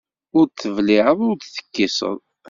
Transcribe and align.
Ur 0.37 0.45
tebliɛeḍ 0.49 1.19
ur 1.29 1.35
d-tekkiseḍ. 1.37 2.17